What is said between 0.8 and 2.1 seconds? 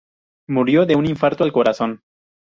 de un infarto al corazón.